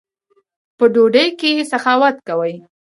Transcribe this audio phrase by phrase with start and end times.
[0.77, 2.53] په ډوډۍ کښي سخاوت کوئ!